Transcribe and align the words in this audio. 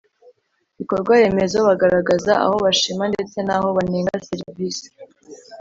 bikorwaremezo 0.77 1.57
bagaragaza 1.67 2.31
aho 2.43 2.55
bashima 2.65 3.03
ndetse 3.11 3.37
n 3.47 3.49
aho 3.55 3.67
banenga 3.77 4.23
Serivisi 4.29 4.87